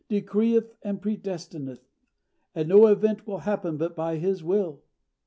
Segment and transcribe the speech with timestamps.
[0.09, 1.83] decreeth and predestineth,
[2.55, 4.81] and no event will happen but by His will."